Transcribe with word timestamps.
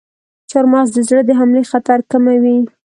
چارمغز 0.49 0.87
د 0.93 0.97
زړه 1.07 1.21
د 1.25 1.31
حملې 1.39 1.63
خطر 1.71 1.99
کموي. 2.11 2.57